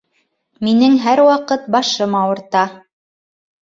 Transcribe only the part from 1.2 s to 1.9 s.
ваҡыт